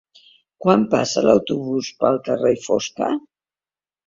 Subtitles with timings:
[0.65, 3.13] Quan passa l'autobús pel carrer Fosca?